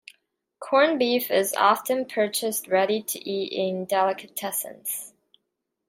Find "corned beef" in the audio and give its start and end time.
0.59-1.29